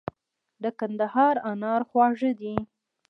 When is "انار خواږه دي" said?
1.51-2.55